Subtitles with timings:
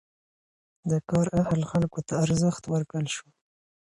[0.89, 3.27] د کار اهل خلکو ته ارزښت ورکړل شو.